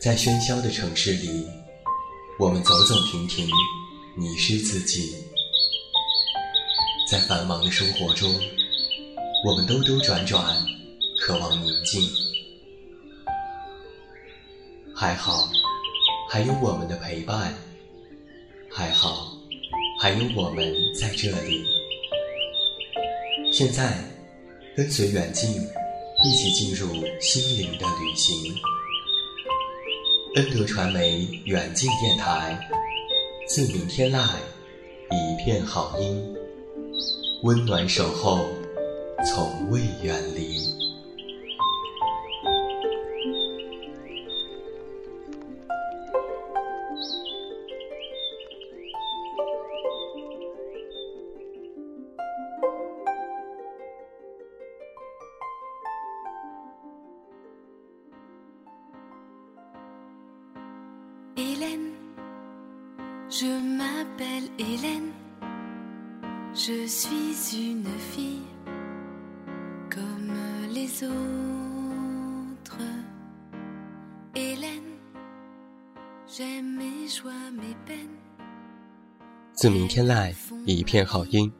[0.00, 1.46] 在喧嚣的城市里，
[2.38, 3.46] 我们走走停停，
[4.16, 5.14] 迷失自己；
[7.06, 8.34] 在繁忙的生活中，
[9.44, 10.56] 我们兜兜转转，
[11.20, 12.00] 渴望宁静。
[14.96, 15.46] 还好，
[16.30, 17.52] 还有我们的陪伴；
[18.70, 19.36] 还好，
[20.00, 21.62] 还有我们在这里。
[23.52, 24.02] 现在，
[24.74, 25.50] 跟随远近，
[26.24, 26.86] 一起进入
[27.20, 28.34] 心灵的旅行。
[30.36, 32.56] 恩德传媒远近电台，
[33.48, 34.28] 自明天籁，
[35.10, 36.36] 一片好音，
[37.42, 38.38] 温暖守候，
[39.26, 40.89] 从未远离。
[79.90, 80.32] 天籁，
[80.66, 81.50] 一片好音。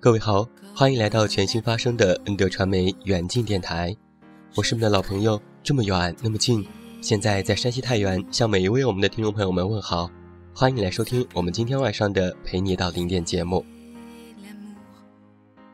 [0.00, 3.96] 各位好，欢迎来到全新发声的恩德传媒远近电台。
[4.56, 6.66] 我是你们的老朋友，这么远那么近。
[7.00, 10.10] 现在在山西太原，向每一位我们的听众朋友们问好，
[10.52, 13.64] 欢迎你来收听我们今天晚上的陪你到零点节目。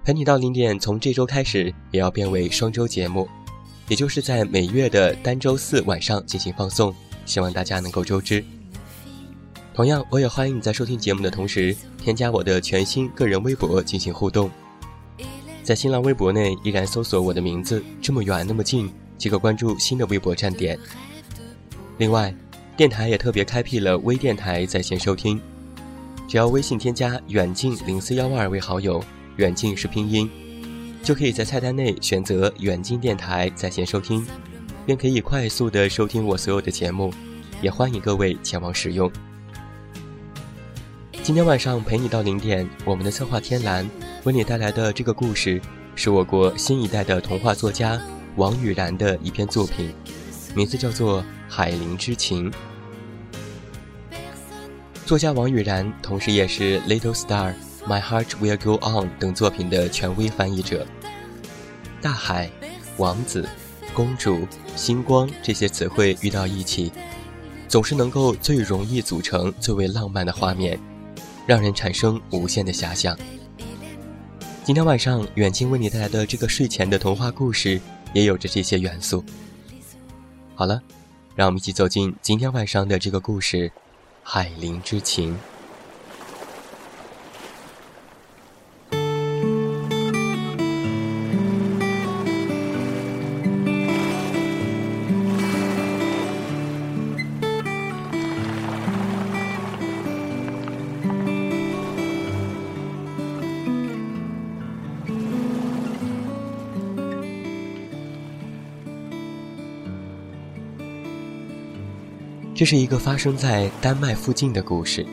[0.05, 3.27] 陪你到零点，从这周开始也要变为双周节目，
[3.89, 8.45] 也就是在每月的单周四晚上进行放送，希望大家能够周知。
[9.79, 14.51] 同样，我也欢迎你在收听节目的同时，添加我的全新个人微博进行互动。
[15.63, 20.77] 在新浪微博内依然搜索我的名字，这么远那么近，即可关注新的微博站点。
[21.97, 22.35] 另外，
[22.77, 25.41] 电台也特别开辟了微电台在线收听，
[26.27, 29.01] 只要微信添加远近零四幺二为好友，
[29.37, 30.29] 远近是拼音，
[31.05, 34.27] 就可以在菜单内选择远近电台在线收听，
[34.85, 37.15] 便可以快速的收听我所有的节目，
[37.63, 39.09] 也欢迎各位前往使用。
[41.29, 43.87] 今天晚上陪你到零点，我们的策划天蓝
[44.25, 45.61] 为你带来的这个故事，
[45.95, 48.01] 是我国新一代的童话作家
[48.37, 49.93] 王雨然的一篇作品，
[50.55, 52.51] 名字叫做《海灵之情》。
[55.05, 57.53] 作家王雨然同时也是《Little Star》
[57.87, 60.87] 《My Heart Will Go On》等作品的权威翻译者。
[62.01, 62.51] 大海、
[62.97, 63.47] 王子、
[63.93, 66.91] 公主、星光这些词汇遇到一起，
[67.69, 70.81] 总是能够最容易组成最为浪漫的画面。
[71.49, 73.19] 让人产生无限的遐想。
[74.65, 77.81] 今天晚上，远近为你带来的这个睡前的童话故事，
[78.13, 79.25] 也有着这些元素。
[80.55, 80.79] 好了，
[81.35, 83.67] 让我们一起走进今天晚上的这个故事
[84.23, 85.33] 《海灵之情》。
[112.59, 115.07] 这是一个发生在丹麦附近的故事。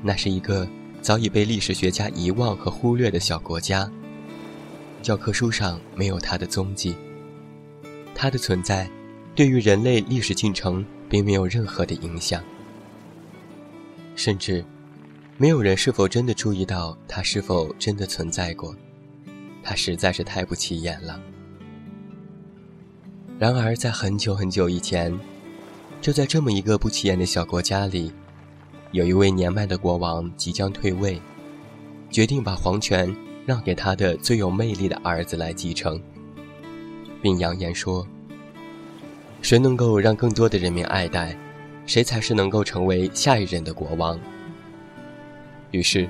[0.00, 0.64] 那是一个
[1.02, 3.90] 早已被历史学家遗忘和忽略的小国家。
[5.02, 6.94] 教科书上没有它的踪迹。
[8.14, 8.88] 它的存在，
[9.34, 12.40] 对于人类历史进程并没有任何的影响。
[14.14, 14.64] 甚至，
[15.36, 18.72] 没有人是否真的注意到它是否真的存在过。
[19.64, 21.20] 它实在是太不起眼了。
[23.36, 25.12] 然而，在很久很久以前。
[26.00, 28.10] 就在这么一个不起眼的小国家里，
[28.92, 31.20] 有一位年迈的国王即将退位，
[32.10, 33.14] 决定把皇权
[33.44, 36.00] 让给他的最有魅力的儿子来继承，
[37.20, 38.06] 并扬言说
[39.42, 41.36] ：“谁能够让更多的人民爱戴，
[41.84, 44.18] 谁才是能够成为下一任的国王。”
[45.70, 46.08] 于是，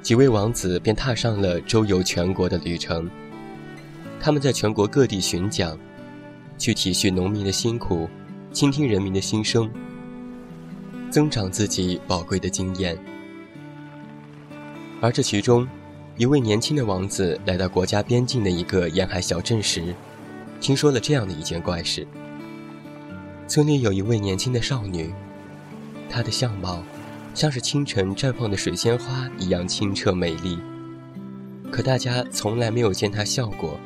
[0.00, 3.10] 几位王子便踏上了周游全国的旅程。
[4.20, 5.76] 他们在全国各地巡讲，
[6.56, 8.08] 去体恤农民的辛苦。
[8.54, 9.68] 倾听人民的心声，
[11.10, 12.96] 增长自己宝贵的经验。
[15.00, 15.66] 而这其中，
[16.16, 19.92] 一位年轻的王子来到国家边境的一个沿海小镇时，
[20.60, 22.06] 听说了这样的一件怪事：
[23.48, 25.12] 村里有一位年轻的少女，
[26.08, 26.80] 她的相貌
[27.34, 30.56] 像是清晨绽放的水仙花一样清澈美丽，
[31.72, 33.80] 可大家从来没有见她笑过，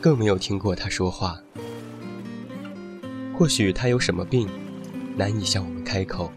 [0.00, 1.40] 更没有听过她说话。
[3.38, 4.48] 或许他有什么病，
[5.16, 6.32] 难以向我们开口。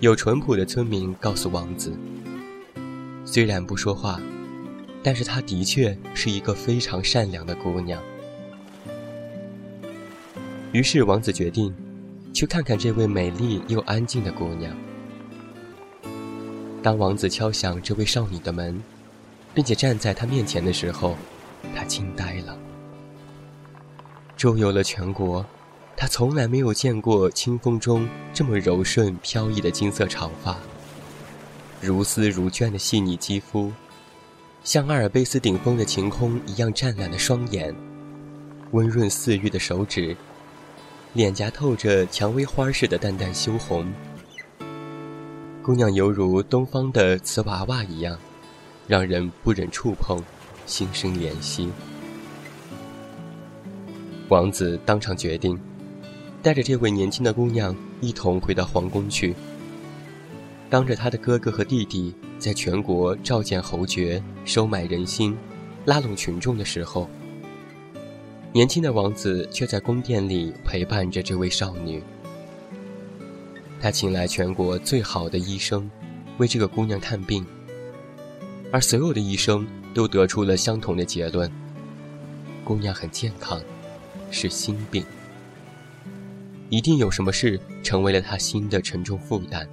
[0.00, 1.96] 有淳朴的村民告诉王子，
[3.24, 4.20] 虽然不说话，
[5.04, 8.02] 但是她的确是一个非常善良的姑娘。
[10.72, 11.72] 于是王子决定
[12.32, 14.76] 去看看这位美丽又安静的姑娘。
[16.82, 18.82] 当王子敲响这位少女的门，
[19.54, 21.16] 并且站在她面前的时候，
[21.72, 22.58] 他惊呆了。
[24.36, 25.44] 周游了全国，
[25.96, 30.58] 他从来没有见过清风中这么柔顺飘逸的金色长发，
[31.80, 33.72] 如丝如绢的细腻肌肤，
[34.62, 37.74] 像阿尔卑斯顶峰的晴空一样湛蓝的双眼，
[38.72, 40.14] 温润似玉的手指，
[41.14, 43.90] 脸颊透着蔷薇花似的淡淡羞红。
[45.62, 48.18] 姑娘犹如东方的瓷娃娃一样，
[48.86, 50.22] 让人不忍触碰，
[50.66, 51.70] 心生怜惜。
[54.28, 55.56] 王子当场决定，
[56.42, 59.34] 带着这位年轻的姑娘一同回到皇宫去。
[60.68, 65.36] 当着他的哥哥和弟弟在全国召见侯爵、收买人心、
[65.84, 67.08] 拉拢群众的时候，
[68.52, 72.02] 年轻的王子却在宫殿里陪伴着这位少女。
[73.80, 75.88] 他请来全国最好的医生，
[76.38, 77.46] 为这个姑娘看病，
[78.72, 79.64] 而所有的医生
[79.94, 81.48] 都得出了相同的结论：
[82.64, 83.60] 姑娘很健康，
[84.30, 85.04] 是心病，
[86.68, 89.68] 一定有什么事成为了他心的沉重负担。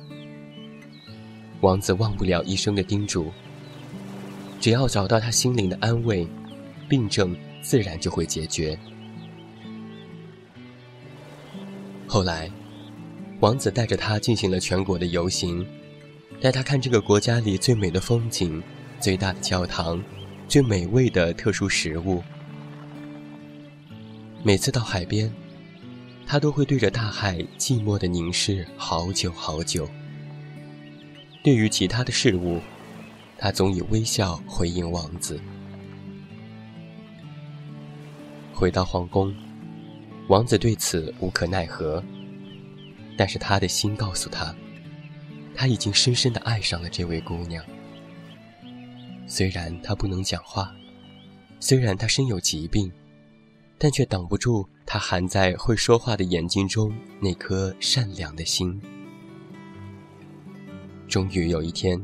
[1.61, 3.31] 王子忘不了医生的叮嘱：
[4.59, 6.27] 只要找到他心灵的安慰，
[6.87, 8.77] 病症自然就会解决。
[12.07, 12.49] 后来。
[13.39, 15.67] 王子带着他进行了全国的游行，
[16.39, 18.63] 带他看这个国家里最美的风景、
[19.01, 20.01] 最大的教堂、
[20.47, 22.23] 最美味的特殊食物。
[24.45, 25.31] 每次到海边，
[26.27, 29.89] 他都会对着大海寂寞的凝视好久好久。
[31.41, 32.59] 对于其他的事物，
[33.37, 35.39] 他总以微笑回应王子。
[38.53, 39.33] 回到皇宫，
[40.27, 42.03] 王子对此无可奈何。
[43.17, 44.53] 但是他的心告诉他，
[45.55, 47.63] 他已经深深的爱上了这位姑娘。
[49.25, 50.75] 虽然她不能讲话，
[51.61, 52.91] 虽然她身有疾病，
[53.83, 58.81] 但却挡不住他含在会说话的眼睛中那颗善良的心。
[61.05, 62.01] 终于有一天，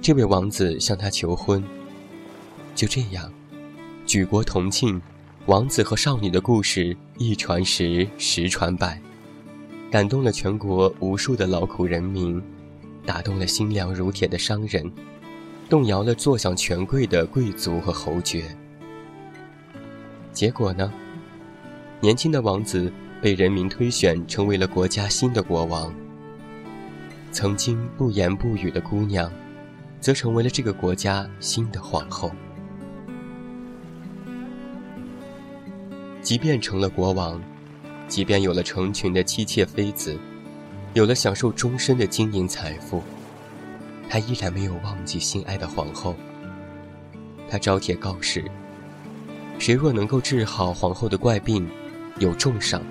[0.00, 1.60] 这位王子向她求婚。
[2.76, 3.28] 就这样，
[4.06, 5.02] 举国同庆，
[5.46, 9.02] 王子和少女的故事一传十，十传百。
[9.90, 12.40] 感动了全国无数的劳苦人民，
[13.04, 14.88] 打动了心凉如铁的商人，
[15.68, 18.56] 动摇了坐享权贵的贵族和侯爵。
[20.34, 20.92] 结果呢？
[22.00, 22.92] 年轻的王子
[23.22, 25.94] 被人民推选成为了国家新的国王。
[27.30, 29.30] 曾经不言不语的姑娘，
[30.00, 32.32] 则成为了这个国家新的皇后。
[36.20, 37.40] 即便成了国王。
[38.06, 40.18] 即便有了成群的妻妾妃子，
[40.92, 43.02] 有了享受终身的金银财富，
[44.10, 46.14] 他依然没有忘记心爱的皇后。
[47.48, 48.44] 他招贴告示：
[49.58, 51.66] 谁若能够治好皇后的怪病，
[52.18, 52.82] 有重赏，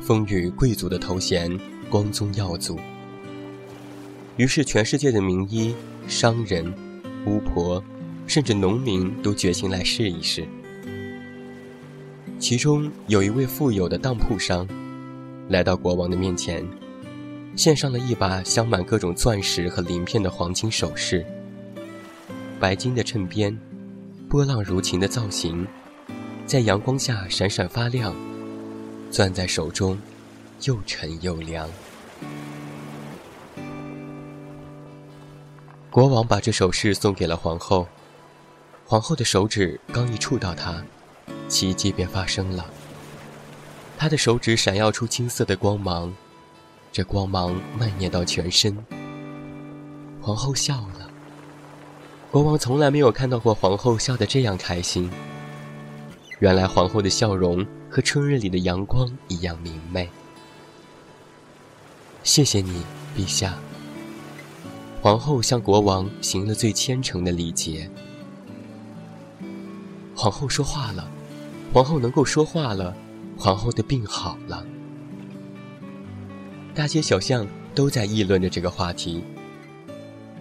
[0.00, 2.78] 封予贵族的头衔，光宗耀祖。
[4.36, 5.74] 于是，全世界的名医、
[6.06, 6.70] 商人、
[7.26, 7.82] 巫婆，
[8.26, 10.46] 甚至农民都决心来试一试。
[12.38, 14.68] 其中有一位富有的当铺商，
[15.48, 16.62] 来到国王的面前，
[17.56, 21.24] 献上了一把镶满各种钻石和鳞片的黄金首饰。
[22.60, 23.58] 白金的衬边，
[24.36, 25.66] 波浪如琴的造型，
[26.44, 28.14] 在阳光下闪闪发亮，
[29.10, 29.98] 攥在手中，
[30.64, 31.66] 又沉又凉。
[35.90, 37.88] 国王把这首饰送给了皇后，
[38.84, 40.84] 皇后的手指刚一触到它。
[41.48, 42.66] 奇迹便发生了。
[43.96, 46.14] 她的手指闪耀出金色的光芒，
[46.92, 48.76] 这光芒蔓延到全身。
[50.20, 51.05] 皇后笑了。
[52.36, 55.10] 国王从来没有看到过皇后笑得这样开心。
[56.40, 60.06] 原来皇后的笑容和春日里的阳光一样明媚。
[62.22, 62.82] 谢谢你，
[63.16, 63.54] 陛下。
[65.00, 67.90] 皇后向国王行了最虔诚的礼节。
[70.14, 71.10] 皇后说话了。
[71.72, 72.94] 皇后能够说话了，
[73.38, 74.62] 皇后的病好了。
[76.74, 79.24] 大街小巷都在议论着这个话题。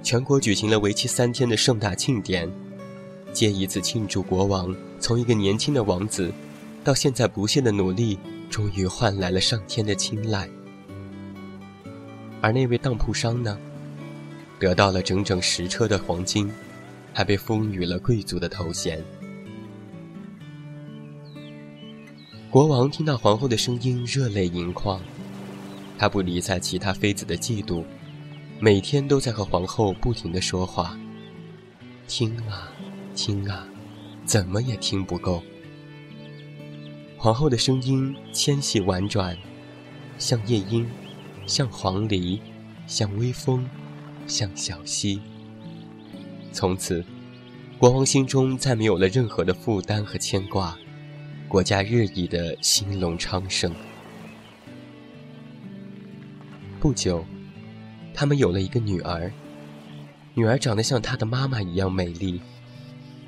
[0.06, 2.48] 全国举行了为期三天的盛大庆典，
[3.34, 6.32] 借以此庆祝国王从一个年轻的王子，
[6.84, 10.48] 到现在不懈的努力，终于换来了上天的青睐。
[12.40, 13.58] 而那位当铺商呢，
[14.60, 16.52] 得到了整整十车的黄金，
[17.12, 19.04] 还被封予了贵族的头衔。
[22.52, 25.02] 国王听到皇后的声音，热泪盈眶。
[25.98, 27.84] 他不理睬其他妃子的嫉妒，
[28.60, 30.98] 每天都在和皇后不停的说话。
[32.08, 32.72] 听啊，
[33.14, 33.68] 听啊，
[34.24, 35.44] 怎么也听不够。
[37.18, 39.38] 皇后的声音纤细婉转，
[40.18, 40.88] 像夜莺，
[41.46, 42.40] 像黄鹂，
[42.88, 43.68] 像微风，
[44.26, 45.20] 像小溪。
[46.54, 47.04] 从此，
[47.78, 50.78] 国王心中再没有了任何的负担和牵挂，
[51.50, 53.74] 国家日益的兴隆昌盛。
[56.80, 57.26] 不久，
[58.16, 59.32] 他们有了一个女儿。
[60.34, 62.42] 女儿长得像她的妈妈一样美丽，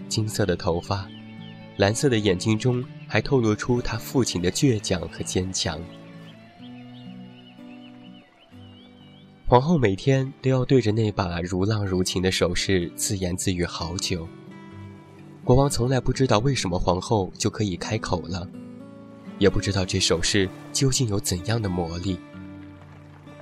[0.08, 1.08] 金色的头发，
[1.77, 5.79] 蓝色的眼睛中还透露出她父亲的倔强和坚强。
[9.46, 14.27] 皇后每天都要对着那把如浪如琴的首饰自言自语好久。
[15.46, 18.46] 国王从来不知道为什么皇后就可以开口了，
[19.39, 22.20] 也不知道这首饰究竟有怎样的魔力。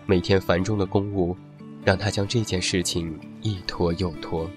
[0.08, 1.36] 每天繁重的公务，
[1.84, 4.48] 让他将这件事情一拖又拖。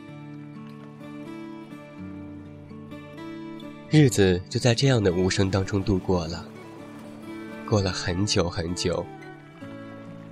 [3.88, 6.45] 日子就在这样的无声当中度过了。
[7.67, 9.05] 过了很久很久，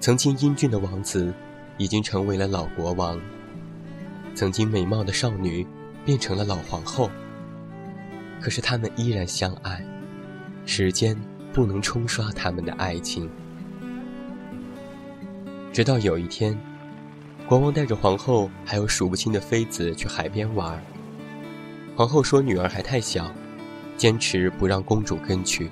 [0.00, 1.32] 曾经英俊的王子，
[1.78, 3.18] 已经成为了老国王；
[4.34, 5.66] 曾经美貌的少女，
[6.04, 7.10] 变成了老皇后。
[8.38, 9.82] 可是他们依然相爱，
[10.66, 11.16] 时间
[11.54, 13.30] 不能冲刷他们的爱情。
[15.76, 16.58] 直到有一天，
[17.46, 20.82] 国王带着皇后还有数不清的妃子去海边玩。
[21.94, 23.30] 皇后说女儿还太小，
[23.94, 25.70] 坚持不让公主跟去。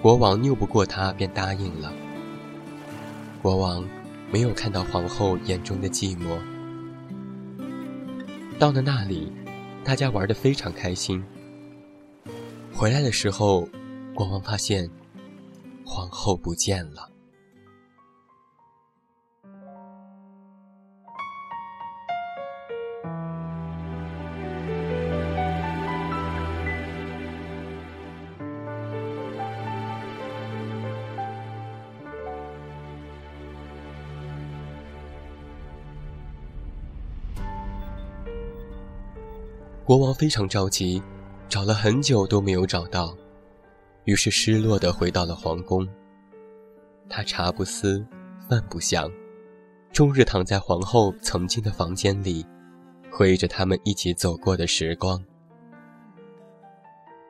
[0.00, 1.92] 国王拗不过她，便答应了。
[3.40, 3.88] 国王
[4.32, 6.36] 没有看到皇后眼中的寂寞。
[8.58, 9.32] 到了那里，
[9.84, 11.22] 大家玩得非常开心。
[12.74, 13.68] 回来的时候，
[14.12, 14.90] 国王发现
[15.84, 17.11] 皇后不见了。
[39.84, 41.02] 国王非常着急，
[41.48, 43.16] 找了很久都没有找到，
[44.04, 45.86] 于是失落地回到了皇宫。
[47.08, 48.04] 他茶不思，
[48.48, 49.10] 饭不想，
[49.92, 52.46] 终日躺在皇后曾经的房间里，
[53.10, 55.22] 回忆着他们一起走过的时光。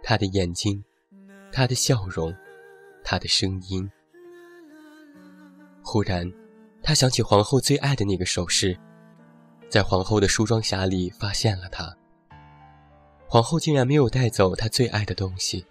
[0.03, 0.85] 他的眼睛，
[1.51, 2.35] 他的笑容，
[3.03, 3.91] 他的声音。
[5.83, 6.31] 忽然，
[6.83, 8.79] 他想起皇后最爱的那个首饰，
[9.71, 11.97] 在皇后的梳妆匣里发现了它。
[13.33, 15.65] 皇后竟然没有带走她最爱的东西，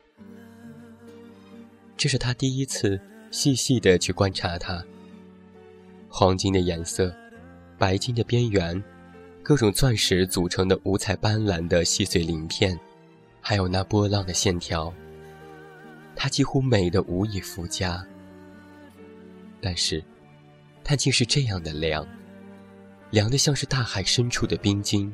[1.95, 2.99] 这是他第一次
[3.29, 4.83] 细细的去观察它。
[6.09, 7.15] 黄金的颜色，
[7.77, 8.83] 白金的边缘，
[9.43, 12.75] 各种钻石组成的五彩斑斓的细碎鳞片，
[13.39, 14.91] 还有那波浪的线条，
[16.15, 18.03] 它几乎美得无以复加。
[19.61, 20.03] 但是，
[20.83, 22.07] 它竟是这样的凉，
[23.11, 25.13] 凉的像是大海深处的冰晶。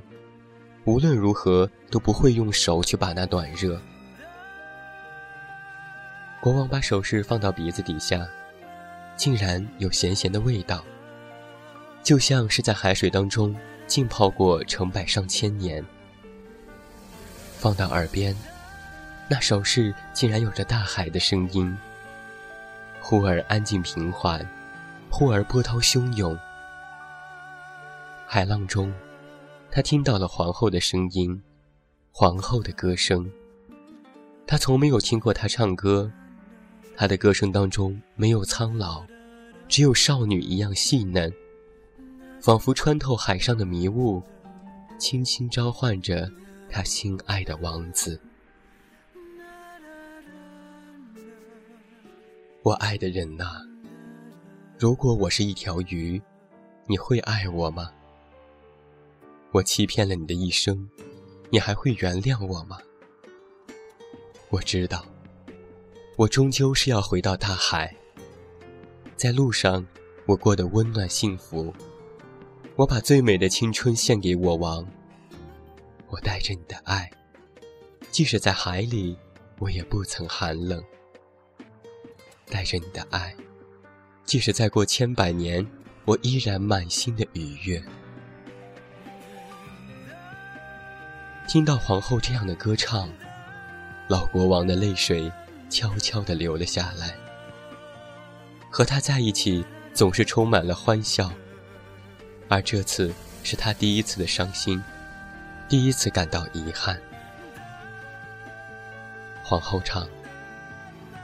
[0.87, 3.77] 无论如何都不会用手去把那暖热。
[6.39, 8.25] 国王把首饰放到鼻子底下，
[9.17, 10.81] 竟然有咸咸的味道，
[12.01, 13.53] 就像是在海水当中
[13.85, 15.83] 浸泡过成百上千年。
[17.57, 18.33] 放到耳边，
[19.27, 21.77] 那首饰竟然有着大海的声音，
[23.01, 24.47] 忽而安静平缓，
[25.09, 26.39] 忽而波涛汹涌，
[28.25, 28.93] 海浪中。
[29.77, 31.39] 他听到了皇后的声音，
[32.11, 33.31] 皇后的歌声。
[34.47, 36.11] 他从没有听过她唱歌，
[36.95, 39.05] 她的歌声当中没有苍老，
[39.67, 41.31] 只有少女一样细嫩，
[42.41, 44.19] 仿佛穿透海上的迷雾，
[44.97, 46.27] 轻轻召唤着
[46.67, 48.19] 他心爱的王子。
[52.63, 53.63] 我爱的人呐，
[54.79, 56.19] 如果我是一条鱼，
[56.87, 57.91] 你会爱我吗？
[59.57, 60.87] 我欺骗了你的一生，
[61.49, 62.77] 你还会原谅我吗？
[64.49, 65.03] 我知道，
[66.15, 67.95] 我终究是要回到大海。
[69.15, 69.83] 在路上，
[70.27, 71.73] 我过得温暖幸福。
[72.75, 74.87] 我把最美的青春献给我王。
[76.09, 77.09] 我带着你的爱，
[78.11, 79.17] 即使在海里，
[79.57, 80.83] 我也不曾寒冷。
[82.45, 83.35] 带着你的爱，
[84.23, 85.67] 即使再过千百年，
[86.05, 87.83] 我依然满心的愉悦。
[91.47, 93.09] 听到皇后这样的歌唱，
[94.09, 95.31] 老国王的泪水
[95.69, 97.15] 悄悄地流了下来。
[98.69, 101.31] 和他在一起总是充满了欢笑，
[102.49, 103.13] 而这次
[103.45, 104.83] 是他第一次的伤心，
[105.69, 106.99] 第一次感到遗憾。
[109.41, 110.05] 皇后唱：“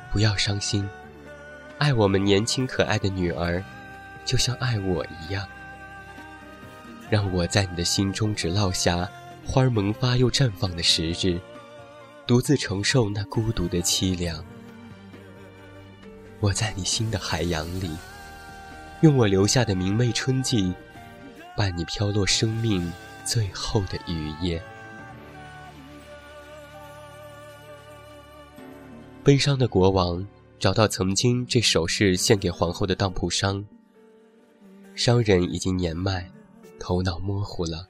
[0.09, 0.89] 不要伤心，
[1.79, 3.61] 爱我们年轻可爱的女儿，
[4.23, 5.45] 就像爱我一样。
[7.09, 9.05] 让我在你的心中只落下。”
[9.45, 11.39] 花儿萌发又绽放的时日，
[12.25, 14.43] 独自承受那孤独的凄凉。
[16.39, 17.89] 我在你心的海洋里，
[19.01, 20.73] 用我留下的明媚春季，
[21.55, 22.91] 伴你飘落生命
[23.23, 24.61] 最后的雨夜。
[29.23, 30.25] 悲伤的国王
[30.57, 33.63] 找到曾经这首饰献给皇后的当铺商，
[34.95, 36.29] 商人已经年迈，
[36.79, 37.87] 头脑模糊了。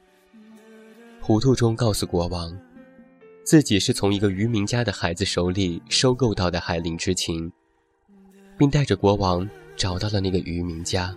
[1.25, 2.53] 糊涂中告诉国王，
[3.45, 7.49] 自己是从一个渔民家的孩子手里收购到的海灵之情，
[8.57, 11.15] 并带着国王找到了那个渔民家。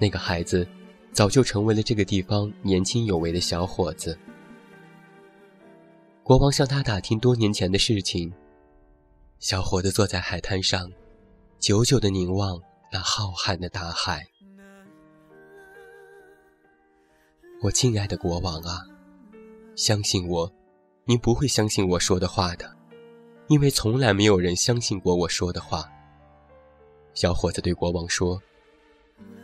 [0.00, 0.66] 那个孩子
[1.12, 4.18] 早就成为了这个地方年轻有为的小伙子。
[6.24, 8.32] 国王向他打听多年前的事情。
[9.38, 10.90] 小伙子坐在海滩上，
[11.60, 12.60] 久久地凝望
[12.92, 14.31] 那浩瀚的大海。
[17.62, 18.84] 我亲爱的国王啊，
[19.76, 20.52] 相信我，
[21.04, 22.76] 您不会相信我说的话的，
[23.46, 25.88] 因为从来没有人相信过我说的话。
[27.14, 28.42] 小伙子对国王说：“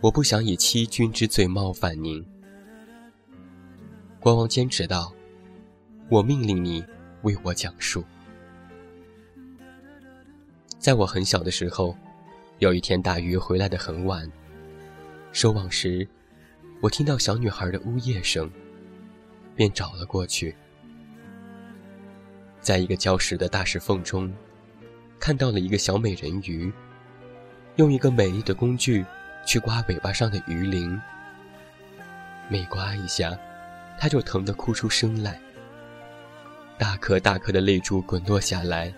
[0.03, 2.27] 我不想以欺君之罪冒犯您。”
[4.19, 5.13] 国王坚持道
[6.11, 6.85] ：“我命令你
[7.23, 8.03] 为我讲述。”
[10.77, 11.97] 在我很小的时候，
[12.59, 14.29] 有一天大鱼回来的很晚，
[15.31, 16.05] 收网时。
[16.81, 18.49] 我听到小女孩的呜咽声，
[19.57, 20.55] 便找了过去。
[22.61, 24.33] 在一个礁石的大石缝中，
[25.19, 26.73] 看到了一个小美人鱼，
[27.77, 29.05] 用一个美丽的工具
[29.45, 31.01] 去刮尾巴上的鱼鳞。
[32.49, 33.37] 每刮一下，
[33.99, 35.41] 她就疼得哭出声来。
[36.79, 38.95] 大颗大颗的泪珠滚落下来，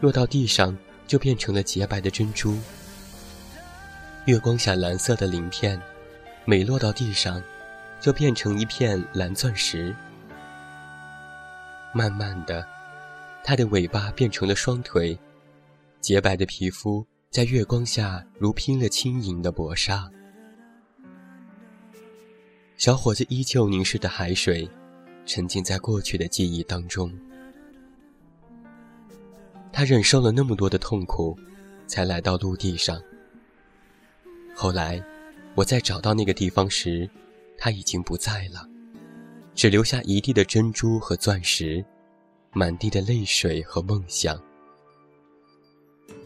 [0.00, 0.76] 落到地上
[1.08, 2.56] 就变成了洁白的珍珠。
[4.26, 5.80] 月光下，蓝色的鳞片。
[6.48, 7.42] 每落到地上，
[8.00, 9.94] 就变成一片蓝钻石。
[11.92, 12.66] 慢慢的，
[13.44, 15.18] 它的尾巴变成了双腿，
[16.00, 20.10] 洁白的皮肤在月光下如拼了轻盈的薄纱。
[22.78, 24.66] 小伙子依旧凝视着海水，
[25.26, 27.12] 沉浸在过去的记忆当中。
[29.70, 31.38] 他忍受了那么多的痛苦，
[31.86, 32.98] 才来到陆地上。
[34.56, 35.04] 后来。
[35.58, 37.10] 我在找到那个地方时，
[37.56, 38.64] 他已经不在了，
[39.56, 41.84] 只留下一地的珍珠和钻石，
[42.52, 44.40] 满地的泪水和梦想。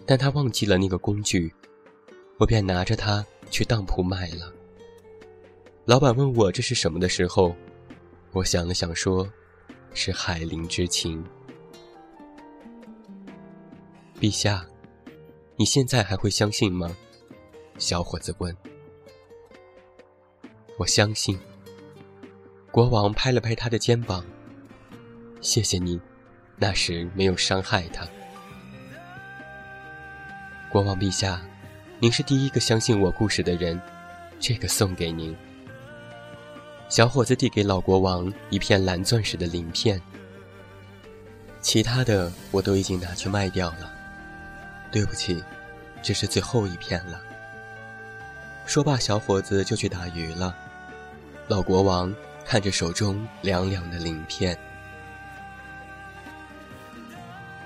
[0.04, 1.50] 但他忘记了那个工具，
[2.36, 4.52] 我便拿着它去当铺卖了。
[5.86, 7.56] 老板问我这是什么的时候，
[8.32, 9.26] 我想了想说
[9.94, 11.24] ：“是海灵之情。”
[14.20, 14.66] 陛下，
[15.56, 16.94] 你现在还会相信吗？
[17.78, 18.54] 小伙子问。
[20.82, 21.38] 我相信。
[22.72, 24.24] 国王拍了拍他的肩膀。
[25.40, 26.00] 谢谢您，
[26.56, 28.04] 那时没有伤害他。
[30.68, 31.40] 国王陛下，
[32.00, 33.80] 您是第一个相信我故事的人，
[34.40, 35.36] 这个送给您。
[36.88, 40.02] 小伙子递给老国王一片蓝钻石的鳞片。
[41.60, 43.88] 其他的我都已经拿去卖掉了。
[44.90, 45.44] 对不起，
[46.02, 47.20] 这是最后一片了。
[48.66, 50.52] 说罢，小伙子就去打鱼了。
[51.48, 54.56] 老国王看着手中凉凉的鳞片，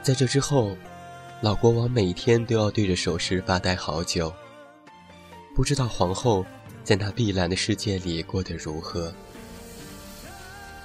[0.03, 0.77] 在这之后，
[1.41, 4.33] 老国王每天都要对着首饰发呆好久。
[5.55, 6.45] 不知道皇后
[6.85, 9.13] 在那碧蓝的世界里过得如何。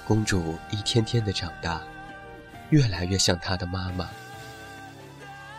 [0.06, 1.80] 公主一天天的长大，
[2.70, 4.08] 越来越像她的妈妈。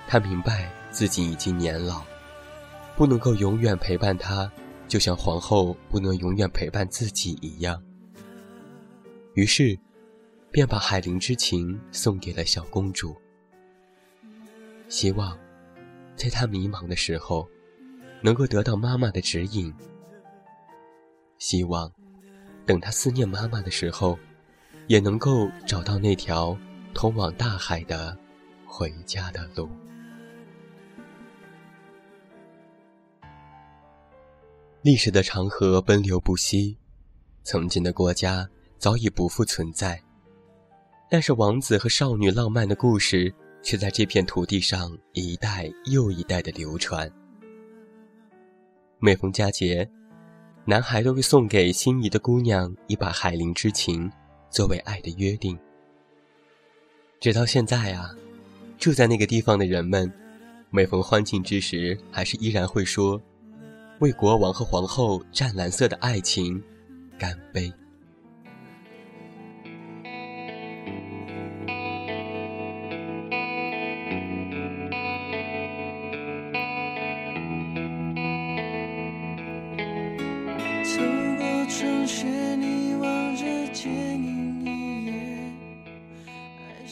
[0.07, 2.03] 她明白自己已经年老，
[2.95, 4.51] 不能够永远陪伴她。
[4.93, 7.81] 就像皇后不能永远陪伴自己一样，
[9.33, 9.75] 于是，
[10.51, 13.15] 便把海灵之情送给了小公主，
[14.87, 15.35] 希望，
[16.15, 17.49] 在她迷茫的时候，
[18.21, 19.73] 能够得到妈妈的指引；
[21.39, 21.91] 希望，
[22.63, 24.15] 等她思念妈妈的时候，
[24.85, 26.55] 也能够找到那条
[26.93, 28.15] 通往大海的
[28.67, 29.67] 回家的路。
[34.83, 36.75] 历史的长河奔流不息，
[37.41, 38.45] 曾经的国家
[38.77, 39.97] 早已不复存在，
[41.09, 47.09] 但是王子和少女浪漫的故事却在这片土地上一代又一代的流传。
[48.99, 49.89] 每逢佳节，
[50.65, 54.11] 男孩都会送给心仪的姑娘一把海灵之情，
[54.49, 55.57] 作为爱的约定。
[57.21, 58.13] 直到现在啊，
[58.77, 60.11] 住在那个地方的人们，
[60.69, 63.21] 每逢欢庆之时，还是依然会说。
[64.03, 66.61] 为国王和皇后湛蓝色的爱情
[67.17, 67.71] 干杯！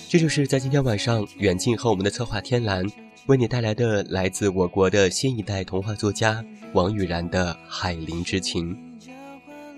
[0.09, 2.85] 这就是在今天晚上，远近和我们的策划天蓝。
[3.27, 8.75] 为你带来的来自我国的新一代童话作家王雨然的《海灵之情》，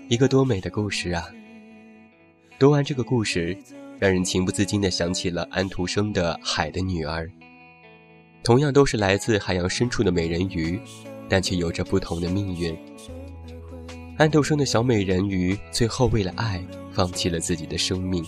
[0.08, 1.28] 一个多美的故事啊！
[2.58, 3.54] 读完这个故事，
[3.98, 7.26] 让人情不自禁地想起了安徒生的《海的女儿》。
[8.42, 10.80] 同样都是来自海洋深处的美人鱼，
[11.28, 12.74] 但却有着不同的命运。
[14.16, 18.24] 安徒生的小美人鱼最后为了爱，放弃了自己的生命，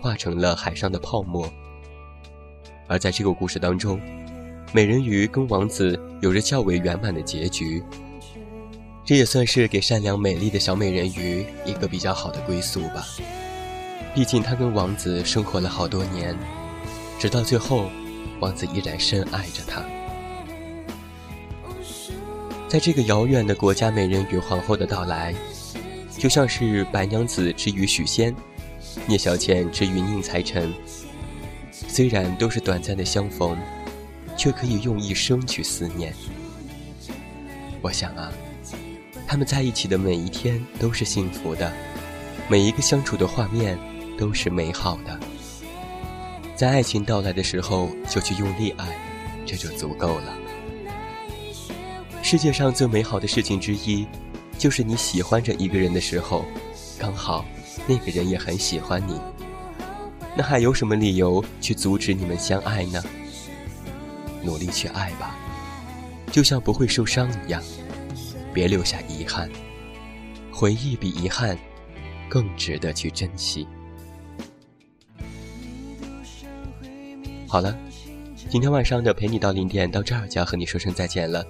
[0.00, 1.48] 化成了海上的泡沫。
[2.88, 4.00] 而在这个故事当中，
[4.72, 7.82] 美人鱼跟王子有着较为圆满的结局，
[9.04, 13.04] 这也算是给善良美丽的小美人鱼一个比较好的归宿吧。
[14.14, 16.36] 毕竟她跟王子生活了好多年，
[17.18, 17.90] 直到最后，
[18.38, 19.82] 王子依然深爱着她。
[22.68, 25.34] 在这个遥远的国家，美人鱼皇后的到来，
[26.16, 28.32] 就像是白娘子之于许仙，
[29.08, 30.72] 聂小倩之于宁采臣。
[31.72, 33.58] 虽然都是短暂的相逢。
[34.40, 36.14] 却可以用一生去思念。
[37.82, 38.32] 我想啊，
[39.26, 41.70] 他们在一起的每一天都是幸福的，
[42.48, 43.78] 每一个相处的画面
[44.16, 45.20] 都是美好的。
[46.56, 48.96] 在爱情到来的时候就去用力爱，
[49.44, 50.34] 这就足够了。
[52.22, 54.06] 世界上最美好的事情之一，
[54.56, 56.46] 就是你喜欢着一个人的时候，
[56.98, 57.44] 刚好
[57.86, 59.20] 那个人也很喜欢你。
[60.34, 63.02] 那还有什么理由去阻止你们相爱呢？
[64.42, 65.36] 努力去爱吧，
[66.32, 67.62] 就像不会受伤一样，
[68.52, 69.50] 别留下遗憾。
[70.52, 71.56] 回忆比遗憾
[72.28, 73.66] 更值得去珍惜。
[77.48, 77.76] 好了，
[78.48, 81.44] 今天晚上的陪你到零点到这儿就要和你说声再见了。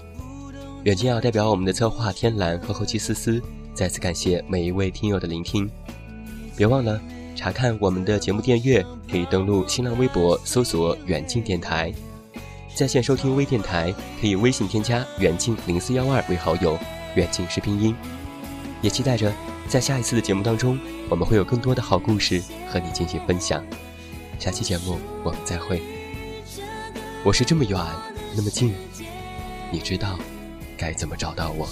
[0.84, 3.42] 远近要代表我们的策划天蓝和后期思思，
[3.74, 5.70] 再次感谢每一位听友的聆听。
[6.56, 7.00] 别忘了
[7.36, 11.92] 查看我们的节目订阅，可以登录新浪微博搜索“远近电台”。
[12.80, 16.78] 在线收听微电台，可以微信添加远近零四幺二为好友，
[17.14, 17.94] 远近是拼音。
[18.80, 19.30] 也期待着
[19.68, 23.62] 在下一次的节目当中，我们会有更多的好故事和你进行分享。
[24.38, 25.82] 下期节目我们再会。
[27.22, 27.78] 我是这么远，
[28.34, 28.74] 那么近，
[29.70, 30.18] 你知道
[30.74, 31.68] 该怎么找到我？